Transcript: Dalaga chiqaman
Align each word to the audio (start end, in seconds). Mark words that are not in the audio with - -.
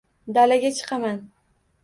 Dalaga 0.37 0.71
chiqaman 0.79 1.21